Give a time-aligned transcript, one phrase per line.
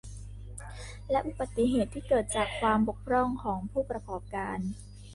[1.11, 4.59] และอุบัติเหตุที่เกิดจากความบกพร่องของผู้ประกอบการ